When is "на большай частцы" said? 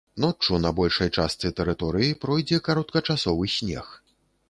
0.63-1.53